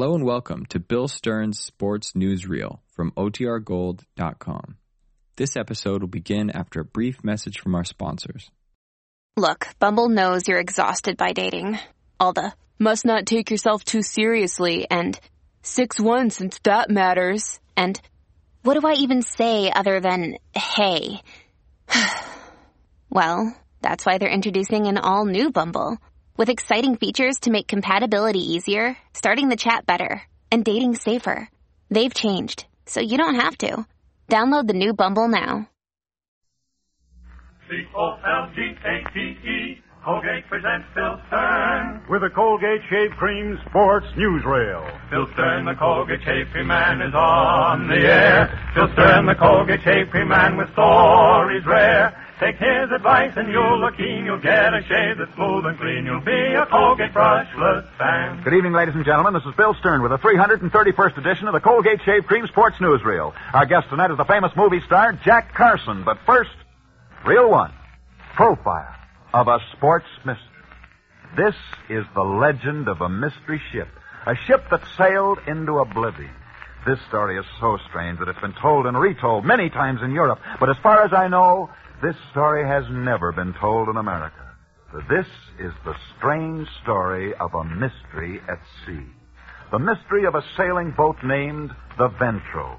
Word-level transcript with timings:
Hello 0.00 0.14
and 0.14 0.24
welcome 0.24 0.64
to 0.70 0.80
Bill 0.80 1.08
Stern's 1.08 1.60
Sports 1.60 2.12
Newsreel 2.12 2.78
from 2.86 3.10
OTRGold.com. 3.18 4.78
This 5.36 5.58
episode 5.58 6.00
will 6.00 6.08
begin 6.08 6.48
after 6.48 6.80
a 6.80 6.86
brief 6.86 7.22
message 7.22 7.60
from 7.60 7.74
our 7.74 7.84
sponsors. 7.84 8.50
Look, 9.36 9.68
Bumble 9.78 10.08
knows 10.08 10.48
you're 10.48 10.58
exhausted 10.58 11.18
by 11.18 11.34
dating. 11.34 11.78
All 12.18 12.32
the 12.32 12.54
must 12.78 13.04
not 13.04 13.26
take 13.26 13.50
yourself 13.50 13.84
too 13.84 14.00
seriously 14.00 14.86
and 14.90 15.20
6 15.64 16.00
1 16.00 16.30
since 16.30 16.58
that 16.62 16.88
matters. 16.88 17.60
And 17.76 18.00
what 18.62 18.80
do 18.80 18.88
I 18.88 18.94
even 18.94 19.20
say 19.20 19.70
other 19.70 20.00
than 20.00 20.38
hey? 20.54 21.20
well, 23.10 23.54
that's 23.82 24.06
why 24.06 24.16
they're 24.16 24.30
introducing 24.30 24.86
an 24.86 24.96
all 24.96 25.26
new 25.26 25.50
Bumble 25.50 25.98
with 26.40 26.48
exciting 26.48 26.96
features 26.96 27.38
to 27.40 27.50
make 27.50 27.68
compatibility 27.68 28.40
easier, 28.54 28.96
starting 29.12 29.50
the 29.50 29.56
chat 29.56 29.84
better, 29.84 30.22
and 30.50 30.64
dating 30.64 30.94
safer. 30.94 31.46
They've 31.90 32.14
changed, 32.14 32.64
so 32.86 33.02
you 33.02 33.18
don't 33.18 33.34
have 33.34 33.58
to. 33.58 33.84
Download 34.26 34.66
the 34.66 34.72
new 34.72 34.94
Bumble 34.94 35.28
now. 35.28 35.68
C-O-L-G-A-T-E, 37.68 38.22
Colgate 40.02 40.46
presents 40.48 40.86
Bill 40.94 41.20
Stern. 41.28 42.04
with 42.08 42.22
the 42.22 42.30
Colgate 42.34 42.80
Shave 42.88 43.10
Cream 43.18 43.58
Sports 43.68 44.06
Newsreel. 44.16 45.10
Bill 45.10 45.26
Stern, 45.34 45.66
the 45.66 45.74
Colgate 45.74 46.24
Shave 46.24 46.46
Cream 46.52 46.68
Man, 46.68 47.02
is 47.02 47.12
on 47.14 47.86
the 47.86 48.00
air. 48.00 48.48
Bill 48.74 48.88
Stern, 48.94 49.26
the 49.26 49.34
Colgate 49.34 49.82
Shave 49.84 50.08
Cream 50.08 50.28
Man, 50.28 50.56
with 50.56 50.72
stories 50.72 51.66
rare. 51.66 52.16
Take 52.40 52.56
his 52.56 52.90
advice 52.90 53.34
and 53.36 53.52
you'll 53.52 53.78
look 53.78 53.98
keen. 53.98 54.24
You'll 54.24 54.40
get 54.40 54.72
a 54.72 54.80
shave 54.88 55.18
that's 55.18 55.34
smooth 55.34 55.66
and 55.66 55.78
clean. 55.78 56.06
You'll 56.06 56.24
be 56.24 56.54
a 56.54 56.64
Colgate 56.64 57.12
brushless 57.12 57.86
fan. 57.98 58.42
Good 58.42 58.54
evening, 58.54 58.72
ladies 58.72 58.94
and 58.94 59.04
gentlemen. 59.04 59.34
This 59.34 59.44
is 59.44 59.54
Bill 59.56 59.74
Stern 59.74 60.00
with 60.00 60.10
the 60.10 60.16
331st 60.16 61.18
edition 61.18 61.48
of 61.48 61.52
the 61.52 61.60
Colgate 61.60 62.00
Shave 62.02 62.24
Cream 62.24 62.46
Sports 62.46 62.76
Newsreel. 62.78 63.34
Our 63.52 63.66
guest 63.66 63.90
tonight 63.90 64.10
is 64.10 64.16
the 64.16 64.24
famous 64.24 64.52
movie 64.56 64.80
star 64.86 65.12
Jack 65.22 65.52
Carson. 65.52 66.02
But 66.02 66.16
first, 66.24 66.48
Reel 67.26 67.50
One, 67.50 67.74
profile 68.34 68.96
of 69.34 69.46
a 69.46 69.58
sports 69.76 70.06
mystery. 70.24 70.46
This 71.36 71.54
is 71.90 72.06
the 72.14 72.24
legend 72.24 72.88
of 72.88 73.02
a 73.02 73.10
mystery 73.10 73.60
ship, 73.70 73.88
a 74.24 74.34
ship 74.46 74.64
that 74.70 74.80
sailed 74.96 75.40
into 75.46 75.78
oblivion. 75.78 76.32
This 76.86 76.98
story 77.08 77.36
is 77.36 77.44
so 77.60 77.76
strange 77.90 78.18
that 78.20 78.28
it's 78.28 78.40
been 78.40 78.54
told 78.54 78.86
and 78.86 78.98
retold 78.98 79.44
many 79.44 79.68
times 79.68 80.00
in 80.02 80.12
Europe, 80.12 80.40
but 80.58 80.70
as 80.70 80.76
far 80.82 81.04
as 81.04 81.12
I 81.12 81.28
know, 81.28 81.68
this 82.02 82.16
story 82.30 82.66
has 82.66 82.84
never 82.90 83.32
been 83.32 83.54
told 83.54 83.88
in 83.88 83.96
America. 83.96 84.54
For 84.90 85.02
this 85.08 85.26
is 85.58 85.72
the 85.84 85.94
strange 86.16 86.66
story 86.82 87.34
of 87.34 87.54
a 87.54 87.64
mystery 87.64 88.40
at 88.48 88.60
sea. 88.84 89.06
The 89.70 89.78
mystery 89.78 90.24
of 90.24 90.34
a 90.34 90.42
sailing 90.56 90.90
boat 90.90 91.16
named 91.22 91.70
the 91.96 92.08
Ventrobe. 92.08 92.78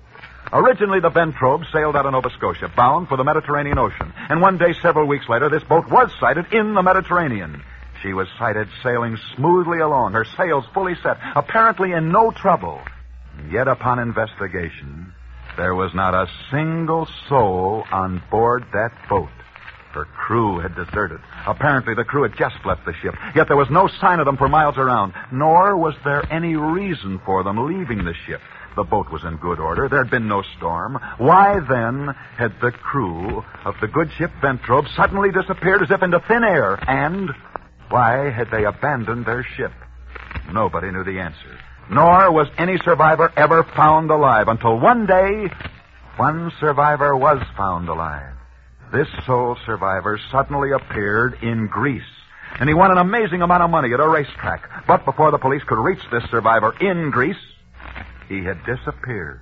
Originally, 0.52 1.00
the 1.00 1.10
Ventrobe 1.10 1.64
sailed 1.72 1.96
out 1.96 2.06
of 2.06 2.12
Nova 2.12 2.30
Scotia, 2.38 2.70
bound 2.76 3.08
for 3.08 3.16
the 3.16 3.24
Mediterranean 3.24 3.78
Ocean. 3.78 4.12
And 4.30 4.42
one 4.42 4.58
day, 4.58 4.74
several 4.82 5.08
weeks 5.08 5.30
later, 5.30 5.50
this 5.50 5.64
boat 5.64 5.90
was 5.90 6.12
sighted 6.20 6.52
in 6.52 6.74
the 6.74 6.82
Mediterranean. 6.82 7.64
She 8.04 8.12
was 8.12 8.28
sighted 8.38 8.68
sailing 8.84 9.18
smoothly 9.36 9.80
along, 9.80 10.14
her 10.14 10.26
sails 10.26 10.66
fully 10.74 10.96
set, 11.02 11.18
apparently 11.36 11.94
in 11.94 12.12
no 12.12 12.32
trouble. 12.32 12.82
Yet, 13.50 13.68
upon 13.68 14.00
investigation, 14.00 15.14
there 15.58 15.76
was 15.76 15.94
not 15.94 16.14
a 16.14 16.28
single 16.50 17.08
soul 17.28 17.84
on 17.92 18.22
board 18.32 18.66
that 18.74 18.92
boat. 19.10 19.30
Her 19.94 20.06
crew 20.06 20.60
had 20.60 20.74
deserted. 20.76 21.20
Apparently, 21.46 21.94
the 21.94 22.06
crew 22.06 22.24
had 22.24 22.38
just 22.38 22.56
left 22.66 22.86
the 22.86 22.94
ship, 23.02 23.14
yet 23.36 23.48
there 23.48 23.58
was 23.58 23.70
no 23.70 23.88
sign 24.00 24.20
of 24.20 24.26
them 24.26 24.38
for 24.38 24.48
miles 24.48 24.78
around, 24.78 25.14
nor 25.34 25.76
was 25.76 25.96
there 26.06 26.24
any 26.32 26.56
reason 26.56 27.20
for 27.26 27.44
them 27.44 27.68
leaving 27.68 28.06
the 28.06 28.14
ship. 28.26 28.40
The 28.78 28.84
boat 28.84 29.12
was 29.12 29.26
in 29.26 29.36
good 29.36 29.60
order. 29.60 29.90
There 29.90 30.02
had 30.02 30.10
been 30.10 30.30
no 30.30 30.44
storm. 30.58 30.98
Why 31.18 31.60
then 31.60 32.16
had 32.38 32.54
the 32.62 32.72
crew 32.72 33.44
of 33.66 33.76
the 33.82 33.88
good 33.88 34.10
ship 34.18 34.32
Ventrobe 34.42 34.88
suddenly 34.96 35.30
disappeared 35.32 35.82
as 35.82 35.92
if 35.92 36.02
into 36.02 36.22
thin 36.22 36.46
air? 36.46 36.80
And 36.90 37.30
why 37.90 38.30
had 38.30 38.50
they 38.50 38.64
abandoned 38.64 39.26
their 39.26 39.44
ship? 39.58 39.74
Nobody 40.54 40.90
knew 40.90 41.04
the 41.04 41.20
answer. 41.20 41.60
Nor 41.90 42.32
was 42.32 42.48
any 42.58 42.78
survivor 42.78 43.32
ever 43.36 43.64
found 43.64 44.12
alive 44.12 44.48
until 44.48 44.80
one 44.80 45.06
day, 45.06 45.50
one 46.18 46.52
survivor 46.60 47.16
was 47.16 47.42
found 47.58 47.90
alive. 47.90 48.34
This 48.92 49.08
sole 49.26 49.58
survivor 49.66 50.20
suddenly 50.32 50.72
appeared 50.72 51.38
in 51.42 51.68
Greece. 51.68 52.04
And 52.60 52.68
he 52.70 52.74
won 52.74 52.92
an 52.92 52.98
amazing 52.98 53.42
amount 53.42 53.64
of 53.64 53.70
money 53.70 53.94
at 53.94 54.00
a 54.00 54.08
racetrack. 54.08 54.86
But 54.86 55.06
before 55.06 55.32
the 55.32 55.38
police 55.38 55.64
could 55.64 55.82
reach 55.82 56.02
this 56.12 56.24
survivor 56.30 56.76
in 56.82 57.10
Greece, 57.10 57.38
he 58.28 58.44
had 58.44 58.64
disappeared. 58.66 59.42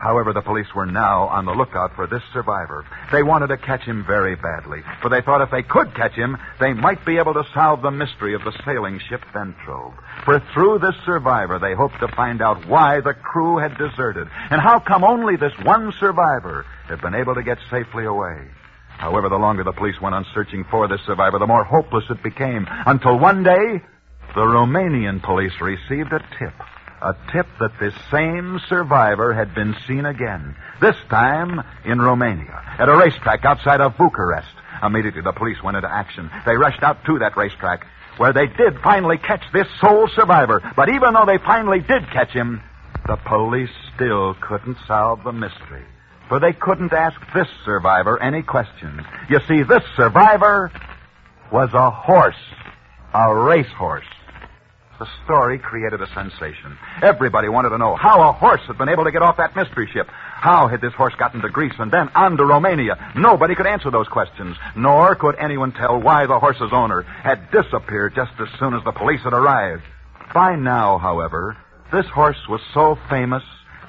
However, 0.00 0.32
the 0.32 0.40
police 0.40 0.74
were 0.74 0.86
now 0.86 1.28
on 1.28 1.44
the 1.44 1.52
lookout 1.52 1.94
for 1.94 2.06
this 2.06 2.22
survivor. 2.32 2.86
They 3.12 3.22
wanted 3.22 3.48
to 3.48 3.58
catch 3.58 3.82
him 3.82 4.02
very 4.06 4.34
badly, 4.34 4.82
for 5.02 5.10
they 5.10 5.20
thought 5.20 5.42
if 5.42 5.50
they 5.50 5.62
could 5.62 5.94
catch 5.94 6.12
him, 6.12 6.38
they 6.58 6.72
might 6.72 7.04
be 7.04 7.18
able 7.18 7.34
to 7.34 7.44
solve 7.52 7.82
the 7.82 7.90
mystery 7.90 8.34
of 8.34 8.42
the 8.42 8.58
sailing 8.64 8.98
ship 8.98 9.20
Ventrobe. 9.34 9.92
For 10.24 10.40
through 10.54 10.78
this 10.78 10.96
survivor, 11.04 11.58
they 11.58 11.74
hoped 11.74 12.00
to 12.00 12.08
find 12.16 12.40
out 12.40 12.66
why 12.66 13.00
the 13.02 13.12
crew 13.12 13.58
had 13.58 13.76
deserted, 13.76 14.26
and 14.50 14.60
how 14.60 14.80
come 14.80 15.04
only 15.04 15.36
this 15.36 15.52
one 15.64 15.92
survivor 16.00 16.64
had 16.88 17.02
been 17.02 17.14
able 17.14 17.34
to 17.34 17.42
get 17.42 17.58
safely 17.70 18.06
away. 18.06 18.48
However, 18.88 19.28
the 19.28 19.36
longer 19.36 19.64
the 19.64 19.72
police 19.72 20.00
went 20.00 20.14
on 20.14 20.24
searching 20.32 20.64
for 20.70 20.88
this 20.88 21.00
survivor, 21.04 21.38
the 21.38 21.46
more 21.46 21.64
hopeless 21.64 22.04
it 22.08 22.22
became, 22.22 22.66
until 22.86 23.18
one 23.18 23.42
day, 23.42 23.82
the 24.34 24.40
Romanian 24.40 25.22
police 25.22 25.60
received 25.60 26.12
a 26.12 26.20
tip. 26.38 26.54
A 27.02 27.14
tip 27.32 27.46
that 27.60 27.72
this 27.80 27.94
same 28.10 28.60
survivor 28.68 29.32
had 29.32 29.54
been 29.54 29.74
seen 29.88 30.04
again. 30.04 30.54
This 30.82 30.96
time 31.08 31.62
in 31.86 32.00
Romania, 32.00 32.62
at 32.78 32.90
a 32.90 32.96
racetrack 32.96 33.44
outside 33.44 33.80
of 33.80 33.96
Bucharest. 33.96 34.48
Immediately 34.82 35.22
the 35.22 35.32
police 35.32 35.62
went 35.62 35.76
into 35.76 35.90
action. 35.90 36.30
They 36.44 36.56
rushed 36.56 36.82
out 36.82 37.04
to 37.06 37.18
that 37.20 37.36
racetrack, 37.36 37.86
where 38.18 38.34
they 38.34 38.46
did 38.46 38.80
finally 38.82 39.16
catch 39.16 39.42
this 39.52 39.66
sole 39.80 40.08
survivor. 40.14 40.60
But 40.76 40.90
even 40.90 41.14
though 41.14 41.24
they 41.26 41.38
finally 41.38 41.80
did 41.80 42.04
catch 42.12 42.30
him, 42.30 42.60
the 43.06 43.16
police 43.16 43.70
still 43.94 44.34
couldn't 44.34 44.76
solve 44.86 45.24
the 45.24 45.32
mystery. 45.32 45.84
For 46.28 46.38
they 46.38 46.52
couldn't 46.52 46.92
ask 46.92 47.18
this 47.34 47.48
survivor 47.64 48.22
any 48.22 48.42
questions. 48.42 49.00
You 49.28 49.40
see, 49.48 49.62
this 49.62 49.82
survivor 49.96 50.70
was 51.50 51.70
a 51.72 51.90
horse. 51.90 52.36
A 53.12 53.34
racehorse. 53.34 54.04
The 55.00 55.08
story 55.24 55.58
created 55.58 56.02
a 56.02 56.06
sensation. 56.08 56.76
Everybody 57.00 57.48
wanted 57.48 57.70
to 57.70 57.78
know 57.78 57.96
how 57.96 58.20
a 58.20 58.32
horse 58.34 58.60
had 58.66 58.76
been 58.76 58.90
able 58.90 59.04
to 59.04 59.10
get 59.10 59.22
off 59.22 59.38
that 59.38 59.56
mystery 59.56 59.88
ship. 59.90 60.06
How 60.10 60.68
had 60.68 60.82
this 60.82 60.92
horse 60.92 61.14
gotten 61.18 61.40
to 61.40 61.48
Greece 61.48 61.72
and 61.78 61.90
then 61.90 62.10
on 62.14 62.36
to 62.36 62.44
Romania? 62.44 63.12
Nobody 63.16 63.54
could 63.54 63.66
answer 63.66 63.90
those 63.90 64.08
questions, 64.08 64.58
nor 64.76 65.14
could 65.14 65.36
anyone 65.36 65.72
tell 65.72 65.98
why 65.98 66.26
the 66.26 66.38
horse's 66.38 66.68
owner 66.70 67.00
had 67.00 67.50
disappeared 67.50 68.14
just 68.14 68.32
as 68.40 68.48
soon 68.58 68.74
as 68.74 68.84
the 68.84 68.92
police 68.92 69.22
had 69.22 69.32
arrived. 69.32 69.84
By 70.34 70.56
now, 70.56 70.98
however, 70.98 71.56
this 71.90 72.06
horse 72.12 72.46
was 72.46 72.60
so 72.74 72.98
famous 73.08 73.42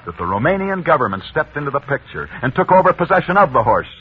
that 0.06 0.16
the 0.16 0.24
Romanian 0.24 0.82
government 0.82 1.24
stepped 1.30 1.58
into 1.58 1.70
the 1.70 1.80
picture 1.80 2.26
and 2.40 2.54
took 2.54 2.72
over 2.72 2.94
possession 2.94 3.36
of 3.36 3.52
the 3.52 3.62
horse. 3.62 3.92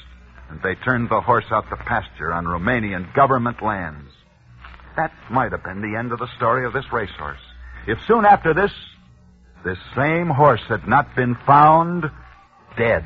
And 0.50 0.62
they 0.64 0.76
turned 0.76 1.10
the 1.10 1.20
horse 1.20 1.52
out 1.52 1.68
to 1.72 1.76
pasture 1.76 2.32
on 2.32 2.46
Romanian 2.46 3.14
government 3.14 3.62
lands. 3.62 4.08
That 4.96 5.12
might 5.30 5.52
have 5.52 5.64
been 5.64 5.82
the 5.82 5.98
end 5.98 6.12
of 6.12 6.20
the 6.20 6.28
story 6.36 6.66
of 6.66 6.74
this 6.74 6.92
racehorse. 6.92 7.40
If 7.88 8.00
soon 8.08 8.26
after 8.26 8.54
this, 8.54 8.72
this 9.64 9.78
same 9.96 10.28
horse 10.28 10.62
had 10.68 10.88
not 10.88 11.16
been 11.16 11.36
found 11.46 12.06
dead. 12.78 13.06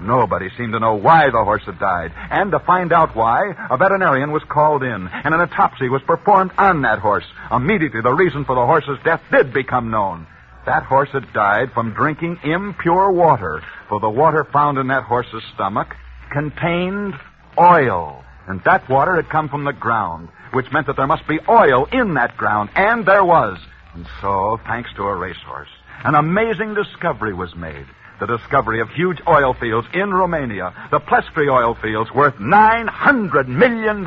Nobody 0.00 0.48
seemed 0.56 0.72
to 0.72 0.80
know 0.80 0.94
why 0.94 1.26
the 1.26 1.44
horse 1.44 1.62
had 1.66 1.78
died. 1.78 2.12
And 2.30 2.50
to 2.52 2.58
find 2.58 2.92
out 2.92 3.14
why, 3.14 3.52
a 3.70 3.76
veterinarian 3.76 4.32
was 4.32 4.42
called 4.48 4.82
in, 4.82 5.08
and 5.08 5.34
an 5.34 5.40
autopsy 5.40 5.88
was 5.88 6.02
performed 6.02 6.52
on 6.56 6.82
that 6.82 7.00
horse. 7.00 7.26
Immediately, 7.52 8.00
the 8.00 8.14
reason 8.14 8.44
for 8.44 8.54
the 8.54 8.64
horse's 8.64 8.98
death 9.04 9.20
did 9.30 9.52
become 9.52 9.90
known. 9.90 10.26
That 10.66 10.84
horse 10.84 11.10
had 11.12 11.32
died 11.32 11.72
from 11.72 11.92
drinking 11.92 12.38
impure 12.44 13.10
water, 13.10 13.62
for 13.88 14.00
the 14.00 14.08
water 14.08 14.44
found 14.44 14.78
in 14.78 14.88
that 14.88 15.04
horse's 15.04 15.42
stomach 15.54 15.94
contained 16.30 17.14
oil. 17.58 18.24
And 18.50 18.60
that 18.64 18.88
water 18.88 19.14
had 19.14 19.30
come 19.30 19.48
from 19.48 19.62
the 19.62 19.72
ground, 19.72 20.28
which 20.52 20.72
meant 20.72 20.88
that 20.88 20.96
there 20.96 21.06
must 21.06 21.28
be 21.28 21.38
oil 21.48 21.86
in 21.92 22.14
that 22.14 22.36
ground, 22.36 22.70
and 22.74 23.06
there 23.06 23.24
was. 23.24 23.58
And 23.94 24.04
so, 24.20 24.58
thanks 24.66 24.90
to 24.96 25.04
a 25.04 25.14
racehorse, 25.14 25.68
an 26.02 26.16
amazing 26.16 26.74
discovery 26.74 27.32
was 27.32 27.54
made. 27.54 27.86
The 28.18 28.26
discovery 28.26 28.80
of 28.80 28.88
huge 28.90 29.18
oil 29.28 29.54
fields 29.54 29.86
in 29.94 30.12
Romania, 30.12 30.74
the 30.90 30.98
Plestri 30.98 31.48
oil 31.48 31.76
fields 31.80 32.10
worth 32.12 32.34
$900 32.34 33.46
million. 33.46 34.04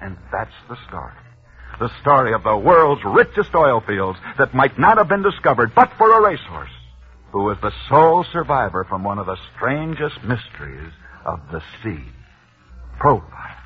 And 0.00 0.16
that's 0.32 0.56
the 0.70 0.78
story. 0.88 1.12
The 1.78 1.90
story 2.00 2.32
of 2.32 2.42
the 2.42 2.56
world's 2.56 3.04
richest 3.04 3.54
oil 3.54 3.82
fields 3.86 4.18
that 4.38 4.54
might 4.54 4.78
not 4.78 4.96
have 4.96 5.08
been 5.08 5.22
discovered 5.22 5.74
but 5.74 5.92
for 5.98 6.10
a 6.10 6.22
racehorse, 6.22 6.72
who 7.32 7.44
was 7.44 7.58
the 7.60 7.72
sole 7.90 8.24
survivor 8.32 8.84
from 8.84 9.04
one 9.04 9.18
of 9.18 9.26
the 9.26 9.36
strangest 9.54 10.24
mysteries 10.24 10.92
of 11.26 11.40
the 11.52 11.62
sea. 11.82 12.02
Profile 13.00 13.56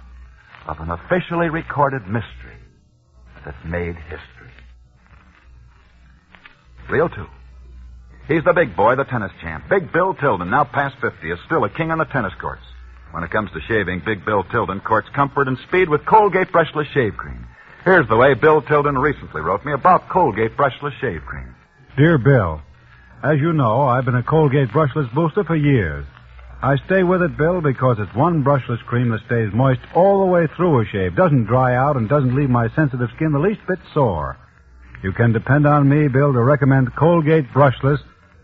of 0.68 0.78
an 0.78 0.90
officially 0.90 1.48
recorded 1.48 2.06
mystery 2.06 2.56
that 3.44 3.66
made 3.66 3.96
history. 3.96 4.52
Reel 6.88 7.08
two. 7.08 7.26
He's 8.28 8.44
the 8.44 8.52
big 8.54 8.76
boy, 8.76 8.94
the 8.94 9.04
tennis 9.04 9.32
champ. 9.42 9.64
Big 9.68 9.92
Bill 9.92 10.14
Tilden, 10.14 10.50
now 10.50 10.62
past 10.62 10.94
50, 11.00 11.30
is 11.30 11.38
still 11.46 11.64
a 11.64 11.68
king 11.68 11.90
on 11.90 11.98
the 11.98 12.04
tennis 12.04 12.32
courts. 12.40 12.62
When 13.10 13.24
it 13.24 13.30
comes 13.32 13.50
to 13.50 13.60
shaving, 13.68 14.02
Big 14.06 14.24
Bill 14.24 14.44
Tilden 14.44 14.80
courts 14.80 15.08
comfort 15.14 15.48
and 15.48 15.58
speed 15.66 15.88
with 15.88 16.06
Colgate 16.06 16.52
Brushless 16.52 16.86
Shave 16.94 17.16
Cream. 17.16 17.46
Here's 17.84 18.08
the 18.08 18.16
way 18.16 18.34
Bill 18.34 18.62
Tilden 18.62 18.96
recently 18.96 19.40
wrote 19.42 19.64
me 19.66 19.72
about 19.72 20.08
Colgate 20.08 20.56
Brushless 20.56 20.98
Shave 21.00 21.22
Cream. 21.26 21.54
Dear 21.98 22.18
Bill, 22.18 22.62
as 23.22 23.40
you 23.40 23.52
know, 23.52 23.82
I've 23.82 24.04
been 24.04 24.14
a 24.14 24.22
Colgate 24.22 24.68
brushless 24.68 25.12
booster 25.12 25.44
for 25.44 25.56
years. 25.56 26.06
I 26.62 26.76
stay 26.86 27.02
with 27.02 27.22
it, 27.22 27.36
Bill, 27.36 27.60
because 27.60 27.98
it's 27.98 28.14
one 28.14 28.42
brushless 28.42 28.82
cream 28.86 29.10
that 29.10 29.24
stays 29.26 29.52
moist 29.52 29.80
all 29.94 30.20
the 30.20 30.32
way 30.32 30.46
through 30.56 30.80
a 30.80 30.86
shave, 30.86 31.16
doesn't 31.16 31.44
dry 31.44 31.74
out, 31.76 31.96
and 31.96 32.08
doesn't 32.08 32.34
leave 32.34 32.50
my 32.50 32.68
sensitive 32.74 33.10
skin 33.16 33.32
the 33.32 33.38
least 33.38 33.60
bit 33.68 33.78
sore. 33.92 34.38
You 35.02 35.12
can 35.12 35.32
depend 35.32 35.66
on 35.66 35.88
me, 35.88 36.08
Bill, 36.08 36.32
to 36.32 36.42
recommend 36.42 36.96
Colgate 36.96 37.50
Brushless, 37.52 37.98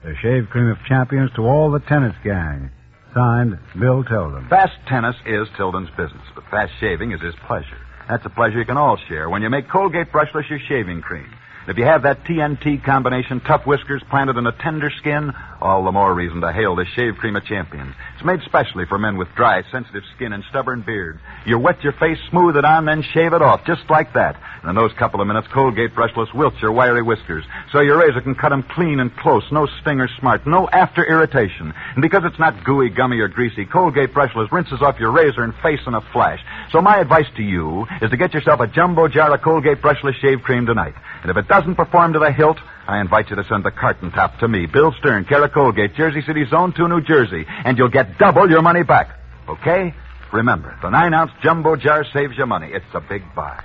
the 0.04 0.14
shave 0.20 0.48
cream 0.50 0.68
of 0.68 0.76
champions, 0.86 1.30
to 1.36 1.46
all 1.46 1.70
the 1.70 1.80
tennis 1.80 2.14
gang. 2.22 2.70
Signed, 3.14 3.58
Bill 3.78 4.04
Tilden. 4.04 4.48
Fast 4.48 4.76
tennis 4.86 5.16
is 5.26 5.48
Tilden's 5.56 5.90
business, 5.90 6.22
but 6.34 6.44
fast 6.50 6.72
shaving 6.78 7.12
is 7.12 7.20
his 7.20 7.34
pleasure. 7.46 7.78
That's 8.08 8.26
a 8.26 8.30
pleasure 8.30 8.58
you 8.58 8.64
can 8.64 8.76
all 8.76 8.98
share 9.08 9.30
when 9.30 9.42
you 9.42 9.50
make 9.50 9.68
Colgate 9.68 10.12
Brushless 10.12 10.48
your 10.50 10.60
shaving 10.68 11.00
cream. 11.00 11.28
If 11.68 11.78
you 11.78 11.84
have 11.84 12.02
that 12.02 12.24
TNT 12.24 12.84
combination, 12.84 13.40
tough 13.40 13.66
whiskers 13.66 14.02
planted 14.10 14.36
in 14.36 14.46
a 14.46 14.52
tender 14.62 14.90
skin, 14.98 15.32
all 15.60 15.84
the 15.84 15.92
more 15.92 16.14
reason 16.14 16.40
to 16.40 16.52
hail 16.52 16.74
this 16.76 16.88
shave 16.88 17.16
cream 17.16 17.36
of 17.36 17.44
champions. 17.44 17.94
It's 18.14 18.24
made 18.24 18.40
specially 18.42 18.86
for 18.86 18.98
men 18.98 19.16
with 19.16 19.28
dry, 19.34 19.62
sensitive 19.70 20.02
skin 20.16 20.32
and 20.32 20.44
stubborn 20.50 20.82
beards. 20.82 21.20
You 21.46 21.58
wet 21.58 21.82
your 21.82 21.92
face, 21.92 22.18
smooth 22.30 22.56
it 22.56 22.64
on, 22.64 22.84
then 22.84 23.02
shave 23.02 23.32
it 23.32 23.42
off, 23.42 23.64
just 23.66 23.82
like 23.88 24.14
that. 24.14 24.40
And 24.62 24.70
in 24.70 24.76
those 24.76 24.92
couple 24.94 25.20
of 25.20 25.26
minutes, 25.26 25.48
Colgate 25.52 25.94
Brushless 25.94 26.34
wilts 26.34 26.60
your 26.60 26.72
wiry 26.72 27.02
whiskers, 27.02 27.44
so 27.72 27.80
your 27.80 27.98
razor 27.98 28.20
can 28.20 28.34
cut 28.34 28.50
them 28.50 28.62
clean 28.62 29.00
and 29.00 29.14
close, 29.16 29.44
no 29.50 29.66
sting 29.80 30.00
or 30.00 30.08
smart, 30.18 30.46
no 30.46 30.68
after 30.68 31.04
irritation. 31.04 31.72
And 31.94 32.02
because 32.02 32.22
it's 32.24 32.38
not 32.38 32.64
gooey, 32.64 32.90
gummy, 32.90 33.20
or 33.20 33.28
greasy, 33.28 33.64
Colgate 33.64 34.12
Brushless 34.12 34.50
rinses 34.52 34.82
off 34.82 34.98
your 34.98 35.12
razor 35.12 35.42
and 35.42 35.54
face 35.62 35.80
in 35.86 35.94
a 35.94 36.00
flash. 36.12 36.40
So 36.72 36.80
my 36.80 36.98
advice 36.98 37.26
to 37.36 37.42
you 37.42 37.86
is 38.02 38.10
to 38.10 38.16
get 38.16 38.34
yourself 38.34 38.60
a 38.60 38.66
jumbo 38.66 39.08
jar 39.08 39.34
of 39.34 39.42
Colgate 39.42 39.80
Brushless 39.80 40.14
shave 40.20 40.42
cream 40.42 40.66
tonight. 40.66 40.94
And 41.22 41.30
if 41.30 41.36
it 41.36 41.48
doesn't 41.48 41.76
perform 41.76 42.14
to 42.14 42.18
the 42.18 42.32
hilt, 42.32 42.58
I 42.90 43.00
invite 43.00 43.30
you 43.30 43.36
to 43.36 43.44
send 43.44 43.64
the 43.64 43.70
carton 43.70 44.10
top 44.10 44.40
to 44.40 44.48
me, 44.48 44.66
Bill 44.66 44.92
Stern, 44.98 45.24
of 45.30 45.52
Colgate, 45.52 45.94
Jersey 45.94 46.22
City 46.22 46.44
Zone 46.50 46.74
2, 46.76 46.88
New 46.88 47.00
Jersey, 47.00 47.46
and 47.46 47.78
you'll 47.78 47.88
get 47.88 48.18
double 48.18 48.50
your 48.50 48.62
money 48.62 48.82
back. 48.82 49.16
Okay? 49.48 49.94
Remember, 50.32 50.76
the 50.82 50.90
nine 50.90 51.14
ounce 51.14 51.30
jumbo 51.40 51.76
jar 51.76 52.04
saves 52.12 52.36
you 52.36 52.46
money. 52.46 52.70
It's 52.72 52.92
a 52.92 53.00
big 53.00 53.22
buy. 53.32 53.62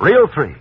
Reel 0.00 0.28
three. 0.32 0.54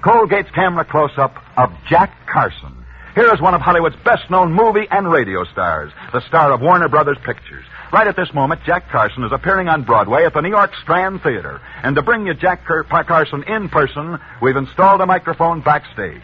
Colgate's 0.00 0.52
camera 0.54 0.84
close 0.84 1.10
up 1.16 1.34
of 1.56 1.70
Jack 1.90 2.14
Carson. 2.32 2.84
Here 3.16 3.34
is 3.34 3.40
one 3.40 3.54
of 3.54 3.62
Hollywood's 3.62 3.96
best 4.04 4.30
known 4.30 4.52
movie 4.52 4.86
and 4.88 5.10
radio 5.10 5.42
stars, 5.42 5.90
the 6.12 6.20
star 6.28 6.52
of 6.52 6.60
Warner 6.60 6.88
Brothers 6.88 7.18
Pictures. 7.26 7.64
Right 7.92 8.06
at 8.06 8.14
this 8.14 8.32
moment, 8.32 8.60
Jack 8.64 8.90
Carson 8.90 9.24
is 9.24 9.32
appearing 9.32 9.66
on 9.68 9.82
Broadway 9.82 10.24
at 10.24 10.34
the 10.34 10.40
New 10.40 10.50
York 10.50 10.70
Strand 10.82 11.22
Theater. 11.24 11.60
And 11.82 11.96
to 11.96 12.02
bring 12.02 12.28
you 12.28 12.34
Jack 12.34 12.64
Car- 12.64 12.84
Carson 12.84 13.42
in 13.42 13.70
person, 13.70 14.20
we've 14.40 14.56
installed 14.56 15.00
a 15.00 15.06
microphone 15.06 15.62
backstage. 15.62 16.22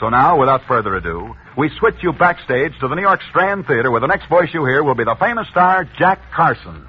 So 0.00 0.10
now, 0.10 0.38
without 0.38 0.62
further 0.68 0.94
ado, 0.96 1.34
we 1.56 1.70
switch 1.78 1.96
you 2.02 2.12
backstage 2.12 2.72
to 2.80 2.88
the 2.88 2.94
New 2.94 3.02
York 3.02 3.20
Strand 3.30 3.66
Theater 3.66 3.90
where 3.90 4.00
the 4.00 4.06
next 4.06 4.28
voice 4.28 4.50
you 4.52 4.64
hear 4.66 4.84
will 4.84 4.94
be 4.94 5.04
the 5.04 5.16
famous 5.18 5.48
star, 5.48 5.88
Jack 5.98 6.20
Carson. 6.34 6.86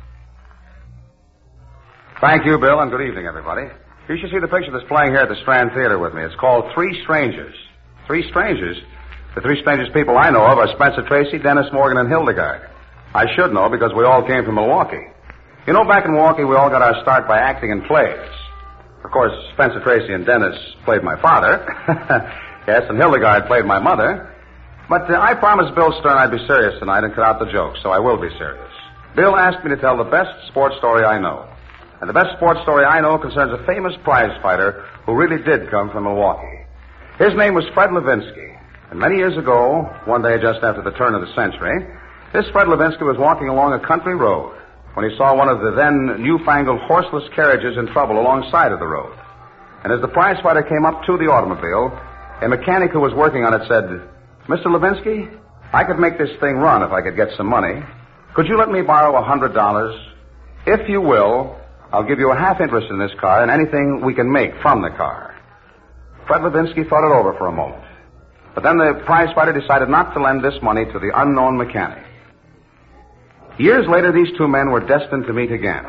Thank 2.19 2.45
you, 2.45 2.57
Bill, 2.57 2.79
and 2.81 2.91
good 2.91 3.07
evening, 3.07 3.25
everybody. 3.25 3.67
You 4.09 4.17
should 4.19 4.31
see 4.31 4.39
the 4.39 4.47
picture 4.47 4.71
that's 4.71 4.87
playing 4.87 5.11
here 5.11 5.21
at 5.21 5.29
the 5.29 5.39
Strand 5.41 5.71
Theater 5.73 5.99
with 5.99 6.13
me. 6.13 6.23
It's 6.23 6.35
called 6.35 6.73
Three 6.73 7.01
Strangers. 7.03 7.55
Three 8.07 8.27
Strangers? 8.29 8.77
The 9.35 9.41
three 9.41 9.61
strangest 9.61 9.93
people 9.93 10.17
I 10.17 10.31
know 10.31 10.43
of 10.43 10.57
are 10.57 10.67
Spencer 10.73 11.07
Tracy, 11.07 11.37
Dennis 11.37 11.67
Morgan, 11.71 11.99
and 11.99 12.09
Hildegarde. 12.09 12.67
I 13.13 13.25
should 13.35 13.53
know 13.53 13.69
because 13.69 13.93
we 13.95 14.03
all 14.03 14.25
came 14.25 14.43
from 14.43 14.55
Milwaukee. 14.55 15.05
You 15.67 15.73
know, 15.73 15.83
back 15.83 16.05
in 16.05 16.13
Milwaukee, 16.13 16.43
we 16.43 16.55
all 16.55 16.71
got 16.71 16.81
our 16.81 16.99
start 17.03 17.27
by 17.27 17.37
acting 17.37 17.69
in 17.69 17.83
plays. 17.83 18.17
Of 19.03 19.11
course, 19.11 19.31
Spencer 19.53 19.79
Tracy 19.83 20.11
and 20.11 20.25
Dennis 20.25 20.57
played 20.85 21.03
my 21.03 21.21
father. 21.21 21.61
yes, 22.67 22.83
and 22.89 22.97
Hildegarde 22.97 23.47
played 23.47 23.65
my 23.65 23.79
mother. 23.79 24.33
But 24.89 25.09
uh, 25.11 25.19
I 25.19 25.33
promised 25.33 25.75
Bill 25.75 25.91
Stern 25.99 26.17
I'd 26.17 26.31
be 26.31 26.45
serious 26.47 26.79
tonight 26.79 27.03
and 27.03 27.13
cut 27.13 27.25
out 27.25 27.39
the 27.39 27.51
jokes, 27.51 27.79
so 27.83 27.91
I 27.91 27.99
will 27.99 28.19
be 28.19 28.29
serious. 28.37 28.71
Bill 29.15 29.35
asked 29.35 29.63
me 29.63 29.71
to 29.75 29.81
tell 29.81 29.97
the 29.97 30.07
best 30.07 30.29
sports 30.47 30.75
story 30.77 31.03
I 31.03 31.19
know. 31.19 31.49
And 31.99 32.09
the 32.09 32.13
best 32.13 32.37
sports 32.37 32.61
story 32.61 32.85
I 32.85 33.01
know 33.01 33.17
concerns 33.17 33.51
a 33.51 33.65
famous 33.65 33.93
prize 34.03 34.31
fighter 34.41 34.85
who 35.05 35.15
really 35.15 35.41
did 35.43 35.71
come 35.71 35.89
from 35.89 36.03
Milwaukee. 36.03 36.63
His 37.17 37.33
name 37.35 37.55
was 37.55 37.65
Fred 37.73 37.89
Levinsky. 37.89 38.53
And 38.91 38.99
many 38.99 39.17
years 39.17 39.35
ago, 39.35 39.89
one 40.05 40.21
day 40.21 40.37
just 40.39 40.63
after 40.63 40.81
the 40.81 40.91
turn 40.91 41.15
of 41.15 41.21
the 41.21 41.33
century, 41.33 41.83
this 42.31 42.45
Fred 42.53 42.67
Levinsky 42.67 43.01
was 43.01 43.17
walking 43.17 43.49
along 43.49 43.73
a 43.73 43.81
country 43.81 44.15
road 44.15 44.53
when 44.93 45.09
he 45.09 45.17
saw 45.17 45.35
one 45.35 45.49
of 45.49 45.59
the 45.59 45.71
then 45.71 46.21
newfangled 46.21 46.79
horseless 46.81 47.27
carriages 47.35 47.77
in 47.77 47.87
trouble 47.87 48.19
alongside 48.19 48.71
of 48.71 48.79
the 48.79 48.87
road. 48.87 49.17
And 49.83 49.91
as 49.91 50.01
the 50.01 50.07
prize 50.07 50.37
fighter 50.41 50.63
came 50.63 50.85
up 50.85 51.03
to 51.05 51.17
the 51.17 51.29
automobile, 51.29 51.91
a 52.41 52.47
mechanic 52.47 52.91
who 52.91 52.99
was 52.99 53.13
working 53.13 53.43
on 53.43 53.53
it 53.53 53.67
said, 53.67 53.85
Mr. 54.47 54.65
Levinsky, 54.67 55.39
I 55.73 55.83
could 55.83 55.99
make 55.99 56.17
this 56.17 56.29
thing 56.39 56.57
run 56.57 56.83
if 56.83 56.91
I 56.91 57.01
could 57.01 57.15
get 57.15 57.29
some 57.35 57.47
money. 57.47 57.81
Could 58.35 58.47
you 58.47 58.57
let 58.57 58.69
me 58.69 58.81
borrow 58.81 59.15
a 59.17 59.23
hundred 59.23 59.53
dollars? 59.53 59.95
If 60.65 60.87
you 60.87 61.01
will, 61.01 61.57
I'll 61.91 62.03
give 62.07 62.19
you 62.19 62.31
a 62.31 62.37
half 62.37 62.61
interest 62.61 62.87
in 62.89 62.99
this 62.99 63.11
car 63.19 63.41
and 63.41 63.49
anything 63.49 64.01
we 64.05 64.13
can 64.13 64.31
make 64.31 64.51
from 64.61 64.81
the 64.81 64.89
car. 64.89 65.33
Fred 66.27 66.41
Levinsky 66.41 66.87
thought 66.87 67.07
it 67.07 67.13
over 67.13 67.33
for 67.37 67.47
a 67.47 67.51
moment. 67.51 67.83
But 68.53 68.63
then 68.63 68.77
the 68.77 69.01
prize 69.05 69.33
fighter 69.33 69.53
decided 69.53 69.89
not 69.89 70.13
to 70.13 70.21
lend 70.21 70.43
this 70.43 70.61
money 70.61 70.85
to 70.85 70.99
the 70.99 71.11
unknown 71.15 71.57
mechanic. 71.57 72.03
Years 73.57 73.87
later, 73.87 74.11
these 74.11 74.35
two 74.37 74.47
men 74.47 74.69
were 74.71 74.81
destined 74.81 75.25
to 75.25 75.33
meet 75.33 75.51
again. 75.51 75.85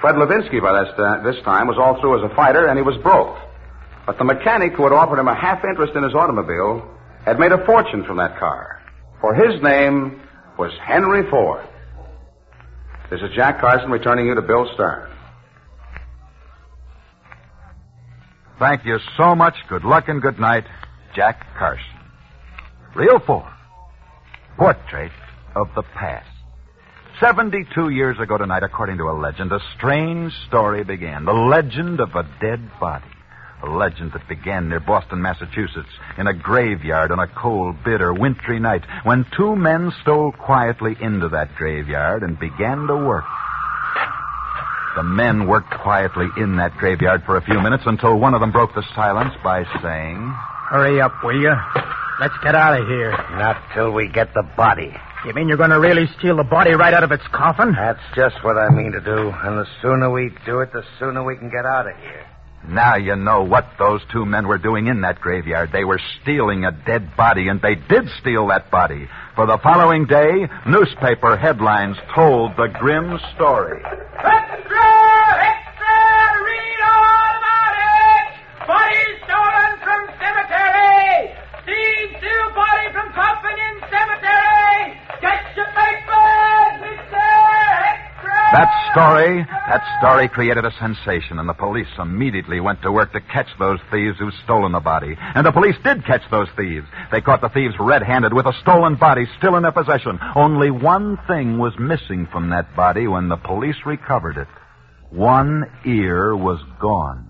Fred 0.00 0.14
Levinsky, 0.16 0.60
by 0.60 0.84
this, 0.84 0.92
uh, 0.98 1.42
time, 1.44 1.66
was 1.66 1.78
all 1.78 2.00
through 2.00 2.22
as 2.22 2.30
a 2.30 2.34
fighter, 2.34 2.66
and 2.66 2.78
he 2.78 2.82
was 2.82 2.96
broke. 3.02 3.36
But 4.06 4.18
the 4.18 4.24
mechanic 4.24 4.74
who 4.74 4.84
had 4.84 4.92
offered 4.92 5.18
him 5.18 5.26
a 5.26 5.34
half 5.34 5.64
interest 5.64 5.94
in 5.96 6.04
his 6.04 6.14
automobile 6.14 6.88
had 7.24 7.40
made 7.40 7.50
a 7.50 7.66
fortune 7.66 8.04
from 8.04 8.18
that 8.18 8.38
car. 8.38 8.80
For 9.20 9.34
his 9.34 9.60
name 9.62 10.22
was 10.56 10.70
Henry 10.80 11.28
Ford. 11.28 11.66
This 13.10 13.20
is 13.20 13.30
Jack 13.34 13.60
Carson 13.60 13.90
returning 13.90 14.26
you 14.26 14.34
to 14.36 14.42
Bill 14.42 14.70
Stern. 14.74 15.10
Thank 18.58 18.84
you 18.86 18.98
so 19.16 19.34
much. 19.34 19.54
Good 19.68 19.84
luck 19.84 20.04
and 20.08 20.22
good 20.22 20.38
night, 20.38 20.64
Jack 21.14 21.44
Carson. 21.58 21.84
Reel 22.94 23.18
four. 23.26 23.52
Portrait 24.56 25.12
of 25.54 25.68
the 25.74 25.82
past. 25.82 26.28
72 27.20 27.90
years 27.90 28.18
ago 28.20 28.38
tonight, 28.38 28.62
according 28.62 28.98
to 28.98 29.04
a 29.04 29.12
legend, 29.18 29.52
a 29.52 29.58
strange 29.76 30.32
story 30.48 30.84
began. 30.84 31.24
The 31.24 31.32
legend 31.32 32.00
of 32.00 32.14
a 32.14 32.22
dead 32.40 32.70
body. 32.78 33.04
A 33.66 33.70
legend 33.76 34.12
that 34.12 34.28
began 34.28 34.68
near 34.68 34.78
Boston, 34.78 35.20
Massachusetts, 35.20 35.90
in 36.18 36.28
a 36.28 36.32
graveyard 36.32 37.10
on 37.10 37.18
a 37.18 37.26
cold, 37.26 37.74
bitter, 37.84 38.14
wintry 38.14 38.60
night, 38.60 38.82
when 39.02 39.26
two 39.36 39.56
men 39.56 39.92
stole 40.02 40.30
quietly 40.30 40.94
into 41.00 41.28
that 41.30 41.54
graveyard 41.56 42.22
and 42.22 42.38
began 42.38 42.86
to 42.86 42.96
work. 42.96 43.24
The 44.94 45.02
men 45.02 45.48
worked 45.48 45.70
quietly 45.70 46.28
in 46.36 46.56
that 46.56 46.76
graveyard 46.76 47.24
for 47.26 47.36
a 47.36 47.42
few 47.42 47.60
minutes 47.60 47.82
until 47.86 48.16
one 48.18 48.34
of 48.34 48.40
them 48.40 48.52
broke 48.52 48.72
the 48.74 48.84
silence 48.94 49.34
by 49.42 49.64
saying, 49.82 50.34
Hurry 50.70 51.00
up, 51.00 51.12
will 51.24 51.40
you? 51.40 51.52
Let's 52.20 52.38
get 52.44 52.54
out 52.54 52.80
of 52.80 52.86
here. 52.86 53.10
Not 53.10 53.60
till 53.74 53.90
we 53.92 54.08
get 54.08 54.32
the 54.32 54.44
body. 54.56 54.94
You 55.26 55.34
mean 55.34 55.48
you're 55.48 55.58
going 55.58 55.70
to 55.70 55.80
really 55.80 56.06
steal 56.18 56.36
the 56.36 56.44
body 56.44 56.70
right 56.72 56.94
out 56.94 57.02
of 57.02 57.10
its 57.10 57.26
coffin? 57.32 57.74
That's 57.76 58.00
just 58.14 58.36
what 58.44 58.56
I 58.56 58.70
mean 58.70 58.92
to 58.92 59.00
do. 59.00 59.28
And 59.28 59.58
the 59.58 59.66
sooner 59.82 60.08
we 60.08 60.30
do 60.46 60.60
it, 60.60 60.72
the 60.72 60.84
sooner 61.00 61.24
we 61.24 61.36
can 61.36 61.50
get 61.50 61.66
out 61.66 61.88
of 61.88 61.96
here. 61.96 62.24
Now 62.68 62.96
you 62.96 63.14
know 63.16 63.42
what 63.44 63.66
those 63.78 64.00
two 64.12 64.24
men 64.24 64.48
were 64.48 64.58
doing 64.58 64.88
in 64.88 65.02
that 65.02 65.20
graveyard. 65.20 65.70
They 65.72 65.84
were 65.84 66.00
stealing 66.20 66.64
a 66.64 66.72
dead 66.72 67.16
body, 67.16 67.48
and 67.48 67.60
they 67.62 67.76
did 67.76 68.08
steal 68.20 68.48
that 68.48 68.70
body. 68.70 69.08
For 69.36 69.46
the 69.46 69.58
following 69.62 70.06
day, 70.06 70.48
newspaper 70.66 71.36
headlines 71.36 71.96
told 72.14 72.56
the 72.56 72.68
grim 72.78 73.18
story. 73.34 73.82
Story, 88.96 89.44
that 89.44 89.98
story 89.98 90.26
created 90.26 90.64
a 90.64 90.72
sensation, 90.80 91.38
and 91.38 91.46
the 91.46 91.52
police 91.52 91.86
immediately 91.98 92.60
went 92.60 92.80
to 92.80 92.90
work 92.90 93.12
to 93.12 93.20
catch 93.20 93.48
those 93.58 93.78
thieves 93.90 94.16
who'd 94.18 94.32
stolen 94.44 94.72
the 94.72 94.80
body. 94.80 95.14
And 95.18 95.44
the 95.44 95.52
police 95.52 95.76
did 95.84 96.06
catch 96.06 96.22
those 96.30 96.48
thieves. 96.56 96.86
They 97.12 97.20
caught 97.20 97.42
the 97.42 97.50
thieves 97.50 97.74
red-handed 97.78 98.32
with 98.32 98.46
a 98.46 98.54
stolen 98.62 98.96
body 98.96 99.26
still 99.36 99.56
in 99.56 99.62
their 99.62 99.72
possession. 99.72 100.18
Only 100.34 100.70
one 100.70 101.18
thing 101.26 101.58
was 101.58 101.74
missing 101.78 102.26
from 102.32 102.48
that 102.50 102.74
body 102.74 103.06
when 103.06 103.28
the 103.28 103.36
police 103.36 103.76
recovered 103.84 104.38
it. 104.38 104.48
One 105.10 105.70
ear 105.84 106.34
was 106.34 106.58
gone. 106.80 107.25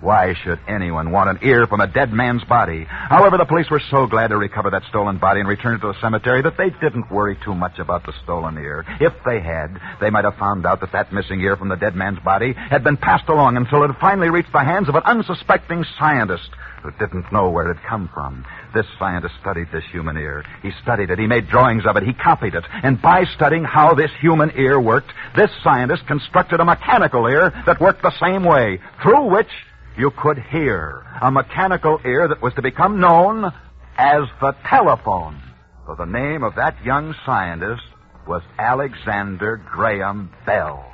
Why 0.00 0.34
should 0.42 0.58
anyone 0.66 1.10
want 1.10 1.28
an 1.28 1.46
ear 1.46 1.66
from 1.66 1.82
a 1.82 1.86
dead 1.86 2.10
man's 2.10 2.42
body? 2.44 2.86
However, 2.88 3.36
the 3.36 3.44
police 3.44 3.70
were 3.70 3.82
so 3.90 4.06
glad 4.06 4.28
to 4.28 4.38
recover 4.38 4.70
that 4.70 4.84
stolen 4.88 5.18
body 5.18 5.40
and 5.40 5.48
return 5.48 5.74
it 5.74 5.80
to 5.80 5.88
the 5.88 6.00
cemetery 6.00 6.40
that 6.40 6.56
they 6.56 6.70
didn't 6.70 7.10
worry 7.10 7.36
too 7.44 7.54
much 7.54 7.78
about 7.78 8.06
the 8.06 8.14
stolen 8.24 8.56
ear. 8.56 8.84
If 8.98 9.12
they 9.26 9.40
had, 9.40 9.78
they 10.00 10.08
might 10.08 10.24
have 10.24 10.36
found 10.36 10.64
out 10.64 10.80
that 10.80 10.92
that 10.92 11.12
missing 11.12 11.40
ear 11.42 11.54
from 11.54 11.68
the 11.68 11.76
dead 11.76 11.94
man's 11.94 12.18
body 12.20 12.54
had 12.54 12.82
been 12.82 12.96
passed 12.96 13.28
along 13.28 13.58
until 13.58 13.84
it 13.84 13.90
finally 14.00 14.30
reached 14.30 14.52
the 14.52 14.64
hands 14.64 14.88
of 14.88 14.94
an 14.94 15.02
unsuspecting 15.04 15.84
scientist 15.98 16.48
who 16.82 16.90
didn't 16.92 17.30
know 17.30 17.50
where 17.50 17.70
it 17.70 17.76
had 17.76 17.86
come 17.86 18.08
from. 18.14 18.46
This 18.72 18.86
scientist 18.98 19.34
studied 19.42 19.68
this 19.70 19.84
human 19.92 20.16
ear. 20.16 20.44
He 20.62 20.70
studied 20.82 21.10
it. 21.10 21.18
He 21.18 21.26
made 21.26 21.48
drawings 21.48 21.84
of 21.84 21.98
it. 21.98 22.04
He 22.04 22.14
copied 22.14 22.54
it. 22.54 22.64
And 22.82 23.02
by 23.02 23.24
studying 23.34 23.64
how 23.64 23.94
this 23.94 24.10
human 24.18 24.50
ear 24.56 24.80
worked, 24.80 25.12
this 25.36 25.50
scientist 25.62 26.06
constructed 26.06 26.60
a 26.60 26.64
mechanical 26.64 27.26
ear 27.26 27.52
that 27.66 27.80
worked 27.80 28.00
the 28.00 28.18
same 28.18 28.44
way, 28.44 28.80
through 29.02 29.26
which 29.26 29.50
you 29.96 30.10
could 30.10 30.38
hear. 30.38 31.06
A 31.20 31.30
mechanical 31.30 32.00
ear 32.04 32.28
that 32.28 32.42
was 32.42 32.54
to 32.54 32.62
become 32.62 33.00
known 33.00 33.52
as 33.96 34.22
the 34.40 34.54
telephone. 34.68 35.40
For 35.86 35.96
the 35.96 36.06
name 36.06 36.42
of 36.42 36.54
that 36.56 36.82
young 36.84 37.14
scientist 37.26 37.82
was 38.26 38.42
Alexander 38.58 39.56
Graham 39.70 40.30
Bell. 40.46 40.84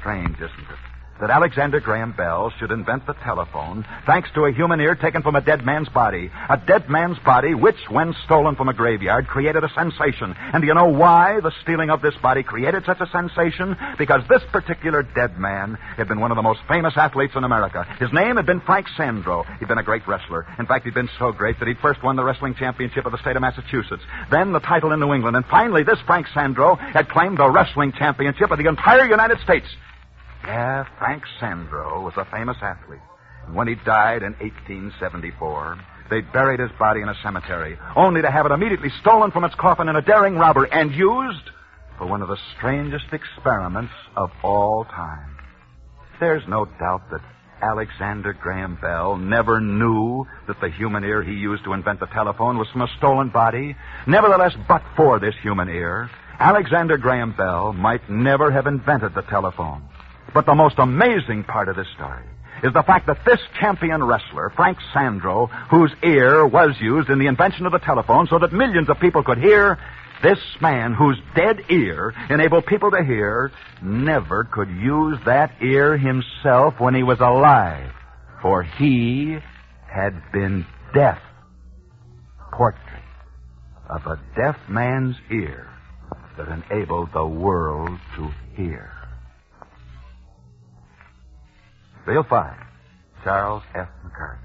Strange, 0.00 0.36
isn't 0.36 0.70
it? 0.70 0.85
That 1.18 1.30
Alexander 1.30 1.80
Graham 1.80 2.12
Bell 2.12 2.52
should 2.58 2.70
invent 2.70 3.06
the 3.06 3.14
telephone 3.14 3.86
thanks 4.06 4.28
to 4.34 4.44
a 4.44 4.52
human 4.52 4.80
ear 4.80 4.94
taken 4.94 5.22
from 5.22 5.34
a 5.34 5.40
dead 5.40 5.64
man's 5.64 5.88
body. 5.88 6.30
A 6.50 6.58
dead 6.58 6.90
man's 6.90 7.18
body 7.20 7.54
which, 7.54 7.78
when 7.88 8.14
stolen 8.26 8.54
from 8.54 8.68
a 8.68 8.74
graveyard, 8.74 9.26
created 9.26 9.64
a 9.64 9.72
sensation. 9.74 10.34
And 10.36 10.60
do 10.60 10.66
you 10.66 10.74
know 10.74 10.88
why 10.88 11.40
the 11.40 11.52
stealing 11.62 11.88
of 11.88 12.02
this 12.02 12.14
body 12.22 12.42
created 12.42 12.84
such 12.84 13.00
a 13.00 13.06
sensation? 13.06 13.76
Because 13.96 14.20
this 14.28 14.42
particular 14.52 15.02
dead 15.02 15.38
man 15.38 15.78
had 15.96 16.06
been 16.06 16.20
one 16.20 16.32
of 16.32 16.36
the 16.36 16.42
most 16.42 16.60
famous 16.68 16.92
athletes 16.96 17.32
in 17.34 17.44
America. 17.44 17.84
His 17.98 18.12
name 18.12 18.36
had 18.36 18.44
been 18.44 18.60
Frank 18.60 18.86
Sandro. 18.94 19.44
He'd 19.58 19.68
been 19.68 19.78
a 19.78 19.82
great 19.82 20.06
wrestler. 20.06 20.46
In 20.58 20.66
fact, 20.66 20.84
he'd 20.84 20.92
been 20.92 21.08
so 21.18 21.32
great 21.32 21.58
that 21.60 21.68
he'd 21.68 21.78
first 21.78 22.02
won 22.02 22.16
the 22.16 22.24
wrestling 22.24 22.54
championship 22.54 23.06
of 23.06 23.12
the 23.12 23.18
state 23.18 23.36
of 23.36 23.42
Massachusetts, 23.42 24.02
then 24.30 24.52
the 24.52 24.60
title 24.60 24.92
in 24.92 25.00
New 25.00 25.14
England, 25.14 25.36
and 25.36 25.46
finally 25.46 25.82
this 25.82 25.98
Frank 26.06 26.26
Sandro 26.34 26.74
had 26.74 27.08
claimed 27.08 27.38
the 27.38 27.48
wrestling 27.48 27.92
championship 27.92 28.50
of 28.50 28.58
the 28.58 28.68
entire 28.68 29.06
United 29.06 29.38
States. 29.40 29.66
Yeah, 30.46 30.84
Frank 30.98 31.24
Sandro 31.40 32.02
was 32.04 32.14
a 32.16 32.24
famous 32.26 32.56
athlete. 32.62 33.00
And 33.46 33.56
when 33.56 33.66
he 33.66 33.74
died 33.74 34.22
in 34.22 34.32
1874, 34.34 35.78
they 36.08 36.20
buried 36.20 36.60
his 36.60 36.70
body 36.78 37.00
in 37.00 37.08
a 37.08 37.16
cemetery, 37.22 37.76
only 37.96 38.22
to 38.22 38.30
have 38.30 38.46
it 38.46 38.52
immediately 38.52 38.90
stolen 39.00 39.32
from 39.32 39.44
its 39.44 39.56
coffin 39.56 39.88
in 39.88 39.96
a 39.96 40.02
daring 40.02 40.36
robbery 40.36 40.68
and 40.70 40.92
used 40.92 41.50
for 41.98 42.06
one 42.06 42.22
of 42.22 42.28
the 42.28 42.36
strangest 42.56 43.06
experiments 43.12 43.92
of 44.14 44.30
all 44.44 44.84
time. 44.84 45.36
There's 46.20 46.46
no 46.46 46.64
doubt 46.64 47.10
that 47.10 47.22
Alexander 47.60 48.32
Graham 48.32 48.78
Bell 48.80 49.16
never 49.16 49.60
knew 49.60 50.26
that 50.46 50.60
the 50.60 50.68
human 50.68 51.02
ear 51.04 51.22
he 51.22 51.32
used 51.32 51.64
to 51.64 51.72
invent 51.72 52.00
the 52.00 52.06
telephone 52.06 52.58
was 52.58 52.68
from 52.68 52.82
a 52.82 52.88
stolen 52.98 53.30
body. 53.30 53.74
Nevertheless, 54.06 54.52
but 54.68 54.82
for 54.96 55.18
this 55.18 55.34
human 55.42 55.68
ear, 55.68 56.08
Alexander 56.38 56.98
Graham 56.98 57.32
Bell 57.36 57.72
might 57.72 58.08
never 58.08 58.50
have 58.52 58.66
invented 58.66 59.14
the 59.14 59.22
telephone. 59.22 59.82
But 60.34 60.46
the 60.46 60.54
most 60.54 60.78
amazing 60.78 61.44
part 61.44 61.68
of 61.68 61.76
this 61.76 61.86
story 61.94 62.24
is 62.62 62.72
the 62.72 62.82
fact 62.82 63.06
that 63.06 63.24
this 63.24 63.40
champion 63.60 64.02
wrestler, 64.02 64.50
Frank 64.56 64.78
Sandro, 64.92 65.46
whose 65.70 65.92
ear 66.02 66.46
was 66.46 66.74
used 66.80 67.10
in 67.10 67.18
the 67.18 67.26
invention 67.26 67.66
of 67.66 67.72
the 67.72 67.78
telephone 67.78 68.26
so 68.28 68.38
that 68.38 68.52
millions 68.52 68.88
of 68.88 68.98
people 68.98 69.22
could 69.22 69.38
hear, 69.38 69.78
this 70.22 70.38
man 70.60 70.94
whose 70.94 71.18
dead 71.34 71.60
ear 71.68 72.14
enabled 72.30 72.66
people 72.66 72.90
to 72.90 73.04
hear, 73.04 73.52
never 73.82 74.44
could 74.44 74.70
use 74.70 75.18
that 75.26 75.52
ear 75.60 75.98
himself 75.98 76.74
when 76.78 76.94
he 76.94 77.02
was 77.02 77.20
alive, 77.20 77.90
for 78.40 78.62
he 78.62 79.38
had 79.86 80.14
been 80.32 80.66
deaf. 80.94 81.18
Portrait 82.52 82.82
of 83.90 84.06
a 84.06 84.18
deaf 84.34 84.56
man's 84.68 85.16
ear 85.30 85.68
that 86.38 86.48
enabled 86.48 87.10
the 87.12 87.26
world 87.26 87.98
to 88.16 88.30
hear. 88.56 88.95
Reel 92.06 92.22
5. 92.22 92.56
Charles 93.24 93.62
F. 93.74 93.88
McCarthy. 94.04 94.40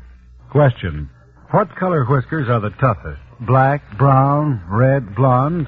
Question. 0.49 1.09
What 1.51 1.75
color 1.75 2.03
whiskers 2.05 2.49
are 2.49 2.59
the 2.59 2.71
toughest? 2.71 3.21
Black, 3.39 3.81
brown, 3.97 4.63
red, 4.67 5.15
blonde? 5.15 5.67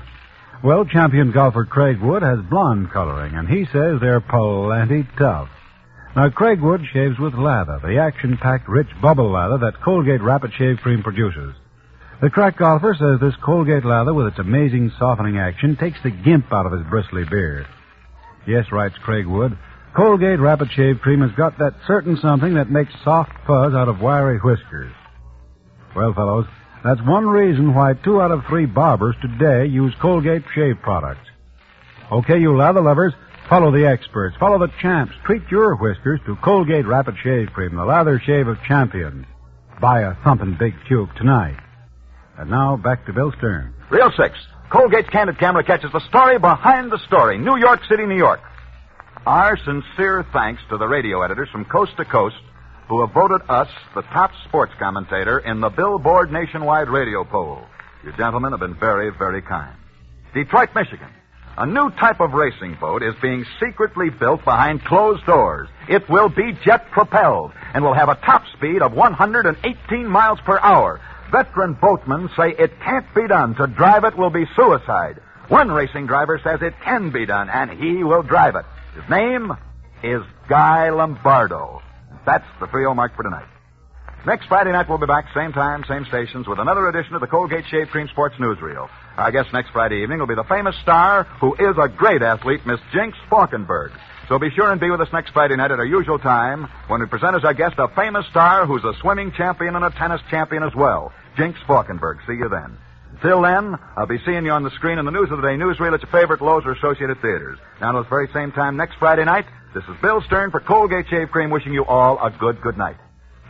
Well, 0.64 0.86
champion 0.86 1.32
golfer 1.32 1.66
Craig 1.66 2.00
Wood 2.02 2.24
has 2.24 2.40
blonde 2.50 2.90
coloring, 2.92 3.36
and 3.36 3.48
he 3.48 3.66
says 3.66 4.00
they're 4.00 4.22
plenty 4.22 5.08
tough. 5.18 5.50
Now, 6.16 6.30
Craig 6.30 6.62
Wood 6.62 6.82
shaves 6.92 7.20
with 7.20 7.34
lather, 7.36 7.80
the 7.84 8.00
action-packed, 8.00 8.68
rich 8.68 8.90
bubble 9.02 9.32
lather 9.32 9.60
that 9.60 9.82
Colgate 9.84 10.22
Rapid 10.22 10.52
Shave 10.58 10.78
Cream 10.78 11.04
produces. 11.04 11.54
The 12.22 12.30
crack 12.30 12.58
golfer 12.58 12.96
says 12.98 13.20
this 13.20 13.36
Colgate 13.44 13.86
lather, 13.86 14.14
with 14.14 14.28
its 14.28 14.40
amazing 14.40 14.92
softening 14.98 15.38
action, 15.38 15.76
takes 15.76 16.02
the 16.02 16.12
gimp 16.12 16.52
out 16.52 16.66
of 16.66 16.72
his 16.72 16.88
bristly 16.90 17.26
beard. 17.26 17.68
Yes, 18.48 18.72
writes 18.72 18.96
Craig 19.04 19.28
Wood, 19.28 19.58
Colgate 19.96 20.40
Rapid 20.40 20.72
Shave 20.72 21.00
Cream 21.02 21.22
has 21.22 21.32
got 21.38 21.60
that 21.60 21.76
certain 21.86 22.18
something 22.18 22.56
that 22.56 22.72
makes 22.72 22.92
soft 23.04 23.32
fuzz 23.46 23.76
out 23.76 23.88
of 23.88 24.02
wiry 24.02 24.40
whiskers. 24.40 24.92
Well, 25.96 26.14
fellows, 26.14 26.48
that's 26.84 27.02
one 27.04 27.28
reason 27.28 27.76
why 27.76 27.94
two 27.94 28.20
out 28.20 28.32
of 28.32 28.42
three 28.50 28.66
barbers 28.66 29.16
today 29.22 29.68
use 29.68 29.94
Colgate 30.02 30.42
shave 30.56 30.78
products. 30.82 31.28
Okay, 32.12 32.40
you 32.40 32.58
lather 32.58 32.82
lovers, 32.82 33.14
follow 33.48 33.72
the 33.72 33.86
experts, 33.86 34.36
follow 34.40 34.58
the 34.58 34.74
champs. 34.82 35.14
Treat 35.26 35.44
your 35.52 35.76
whiskers 35.76 36.20
to 36.26 36.38
Colgate 36.38 36.88
Rapid 36.88 37.16
Shave 37.24 37.50
Cream, 37.54 37.76
the 37.76 37.86
lather 37.86 38.20
shave 38.26 38.48
of 38.48 38.58
champions. 38.68 39.28
Buy 39.80 40.02
a 40.02 40.16
thumping 40.24 40.58
big 40.60 40.74
tube 40.90 41.10
tonight. 41.18 41.60
And 42.40 42.50
now 42.50 42.78
back 42.78 43.06
to 43.06 43.14
Bill 43.14 43.32
Stern. 43.38 43.76
Reel 43.92 44.12
6. 44.18 44.36
Colgate's 44.72 45.10
Candid 45.10 45.38
Camera 45.38 45.64
catches 45.64 45.92
the 45.92 46.02
story 46.10 46.40
behind 46.40 46.92
the 46.92 46.98
story. 47.06 47.38
New 47.38 47.58
York 47.58 47.82
City, 47.88 48.08
New 48.08 48.18
York. 48.18 48.40
Our 49.26 49.56
sincere 49.56 50.26
thanks 50.34 50.62
to 50.68 50.78
the 50.78 50.86
radio 50.86 51.22
editors 51.22 51.48
from 51.50 51.64
coast 51.64 51.96
to 51.96 52.04
coast 52.04 52.36
who 52.90 53.00
have 53.00 53.14
voted 53.14 53.40
us 53.48 53.70
the 53.96 54.02
top 54.02 54.32
sports 54.46 54.74
commentator 54.78 55.40
in 55.40 55.62
the 55.62 55.70
Billboard 55.70 56.30
nationwide 56.30 56.90
radio 56.90 57.24
poll. 57.24 57.62
You 58.04 58.12
gentlemen 58.18 58.52
have 58.52 58.60
been 58.60 58.76
very, 58.76 59.12
very 59.12 59.42
kind. 59.42 59.78
Detroit, 60.34 60.76
Michigan. 60.76 61.08
A 61.58 61.66
new 61.66 61.90
type 61.92 62.20
of 62.20 62.34
racing 62.34 62.76
boat 62.82 63.02
is 63.02 63.16
being 63.22 63.46
secretly 63.62 64.10
built 64.10 64.44
behind 64.44 64.84
closed 64.84 65.26
doors. 65.26 65.70
It 65.88 66.10
will 66.10 66.28
be 66.28 66.58
jet 66.66 66.92
propelled 66.92 67.54
and 67.74 67.82
will 67.82 67.94
have 67.94 68.10
a 68.10 68.16
top 68.16 68.44
speed 68.58 68.82
of 68.82 68.92
118 68.92 70.06
miles 70.06 70.40
per 70.42 70.60
hour. 70.60 71.00
Veteran 71.32 71.76
boatmen 71.76 72.30
say 72.36 72.54
it 72.60 72.78
can't 72.82 73.06
be 73.16 73.26
done. 73.30 73.56
To 73.56 73.68
drive 73.68 74.04
it 74.04 74.18
will 74.18 74.32
be 74.32 74.48
suicide. 74.54 75.22
One 75.48 75.72
racing 75.72 76.08
driver 76.08 76.42
says 76.44 76.62
it 76.62 76.74
can 76.84 77.12
be 77.12 77.26
done, 77.26 77.50
and 77.50 77.72
he 77.72 78.04
will 78.04 78.24
drive 78.24 78.56
it. 78.56 78.66
His 78.96 79.10
name 79.10 79.52
is 80.04 80.22
Guy 80.48 80.90
Lombardo. 80.92 81.82
That's 82.26 82.46
the 82.60 82.68
trio 82.68 82.94
mark 82.94 83.16
for 83.16 83.24
tonight. 83.24 83.48
Next 84.26 84.46
Friday 84.48 84.72
night, 84.72 84.88
we'll 84.88 85.00
be 85.00 85.08
back, 85.08 85.26
same 85.34 85.52
time, 85.52 85.84
same 85.88 86.06
stations, 86.06 86.48
with 86.48 86.60
another 86.60 86.88
edition 86.88 87.16
of 87.16 87.20
the 87.20 87.28
Colgate 87.28 87.66
Shave 87.70 87.88
Cream 87.90 88.08
Sports 88.08 88.36
Newsreel. 88.40 88.88
Our 89.18 89.32
guest 89.32 89.50
next 89.52 89.72
Friday 89.72 90.04
evening 90.04 90.20
will 90.20 90.28
be 90.28 90.36
the 90.36 90.46
famous 90.46 90.76
star 90.82 91.24
who 91.42 91.56
is 91.56 91.76
a 91.78 91.90
great 91.90 92.22
athlete, 92.22 92.66
Miss 92.66 92.80
Jinx 92.94 93.18
Falkenburg. 93.30 93.92
So 94.30 94.40
be 94.40 94.50
sure 94.52 94.72
and 94.72 94.80
be 94.80 94.90
with 94.90 95.02
us 95.02 95.12
next 95.12 95.32
Friday 95.32 95.58
night 95.58 95.72
at 95.72 95.80
our 95.80 95.86
usual 95.86 96.20
time 96.20 96.70
when 96.88 97.02
we 97.02 97.08
present 97.08 97.36
as 97.36 97.44
our 97.44 97.54
guest 97.54 97.76
a 97.80 97.90
famous 97.90 98.26
star 98.30 98.66
who's 98.66 98.84
a 98.86 98.94
swimming 99.02 99.34
champion 99.34 99.76
and 99.76 99.84
a 99.84 99.90
tennis 99.90 100.22
champion 100.30 100.64
as 100.64 100.74
well, 100.74 101.12
Jinx 101.36 101.60
Falkenburg. 101.68 102.20
See 102.26 102.34
you 102.34 102.48
then. 102.48 102.78
Until 103.14 103.42
then, 103.42 103.76
I'll 103.96 104.08
be 104.08 104.20
seeing 104.26 104.46
you 104.46 104.52
on 104.52 104.64
the 104.64 104.72
screen 104.72 104.98
in 104.98 105.06
the 105.06 105.12
News 105.12 105.30
of 105.32 105.38
the 105.42 105.48
Day 105.48 105.56
newsreel 105.56 105.94
at 105.94 106.02
your 106.02 106.12
favorite 106.12 106.42
Loew's 106.42 106.66
or 106.66 106.72
Associated 106.74 107.22
Theaters. 107.22 107.60
Now, 107.80 107.98
at 107.98 108.04
the 108.04 108.10
very 108.10 108.28
same 108.34 108.52
time 108.52 108.76
next 108.76 108.96
Friday 109.00 109.24
night, 109.24 109.46
this 109.74 109.84
is 109.86 109.96
Bill 110.02 110.22
Stern 110.26 110.52
for 110.52 110.60
Colgate 110.60 111.06
Shave 111.10 111.30
Cream 111.30 111.50
wishing 111.50 111.74
you 111.74 111.86
all 111.86 112.18
a 112.24 112.32
good, 112.32 112.62
good 112.62 112.78
night. 112.78 112.98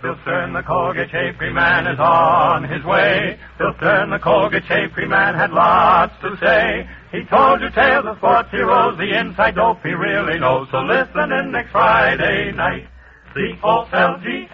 Bill 0.01 0.15
Stern, 0.23 0.51
the 0.53 0.63
Colgate 0.63 1.09
Shave 1.11 1.37
Cream 1.37 1.53
Man, 1.55 1.87
is 1.87 1.97
on 1.97 2.63
his 2.69 2.83
way. 2.83 3.39
Bill 3.57 3.73
Stern, 3.77 4.09
the 4.09 4.19
Colgate 4.19 4.65
Shave 4.67 4.91
Cream 4.91 5.09
Man, 5.09 5.33
had 5.33 5.51
lots 5.51 6.13
to 6.21 6.35
say. 6.41 6.87
He 7.11 7.23
told 7.25 7.61
you 7.61 7.69
tales 7.71 8.05
of 8.05 8.17
sports 8.17 8.51
heroes, 8.51 8.97
the 8.97 9.17
inside 9.17 9.55
dope 9.55 9.81
he 9.81 9.93
really 9.93 10.39
knows. 10.39 10.67
So 10.71 10.79
listen 10.79 11.31
in 11.31 11.51
next 11.51 11.71
Friday 11.71 12.51
night. 12.51 12.85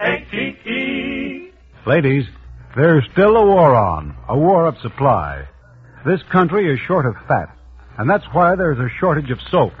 Ladies, 1.86 2.26
there's 2.76 3.04
still 3.12 3.36
a 3.36 3.46
war 3.46 3.74
on, 3.74 4.16
a 4.28 4.38
war 4.38 4.66
of 4.66 4.78
supply. 4.78 5.46
This 6.06 6.20
country 6.30 6.72
is 6.72 6.78
short 6.86 7.04
of 7.04 7.14
fat, 7.26 7.56
and 7.98 8.08
that's 8.08 8.24
why 8.32 8.54
there's 8.54 8.78
a 8.78 8.88
shortage 8.98 9.30
of 9.30 9.38
soap. 9.50 9.72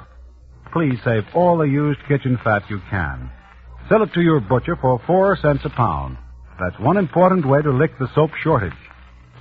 Please 0.72 0.98
save 1.04 1.24
all 1.34 1.58
the 1.58 1.64
used 1.64 2.00
kitchen 2.08 2.38
fat 2.42 2.62
you 2.68 2.80
can. 2.90 3.30
Sell 3.88 4.02
it 4.02 4.12
to 4.14 4.20
your 4.20 4.40
butcher 4.40 4.76
for 4.76 5.00
four 5.06 5.36
cents 5.36 5.64
a 5.64 5.70
pound. 5.70 6.16
That's 6.58 6.78
one 6.80 6.96
important 6.96 7.46
way 7.46 7.62
to 7.62 7.70
lick 7.70 7.92
the 7.98 8.08
soap 8.14 8.30
shortage. 8.42 8.72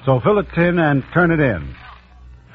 So 0.05 0.19
fill 0.21 0.39
a 0.39 0.43
tin 0.43 0.79
and 0.79 1.03
turn 1.13 1.31
it 1.31 1.39
in. 1.39 1.75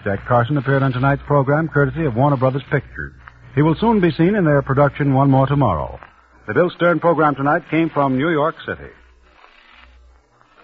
Jack 0.05 0.27
Carson 0.27 0.57
appeared 0.57 0.83
on 0.83 0.93
tonight's 0.93 1.23
program 1.27 1.69
courtesy 1.69 2.05
of 2.05 2.15
Warner 2.15 2.37
Brothers 2.37 2.65
Pictures. 2.71 3.15
He 3.55 3.63
will 3.63 3.77
soon 3.77 4.01
be 4.01 4.11
seen 4.13 4.35
in 4.35 4.45
their 4.45 4.63
production 4.63 5.15
One 5.15 5.31
More 5.31 5.47
Tomorrow. 5.47 5.99
The 6.47 6.55
Bill 6.55 6.71
Stern 6.71 7.01
program 7.01 7.35
tonight 7.35 7.63
came 7.71 7.91
from 7.91 8.17
New 8.17 8.31
York 8.31 8.57
City. 8.67 8.91